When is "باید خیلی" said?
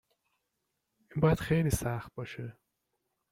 1.21-1.69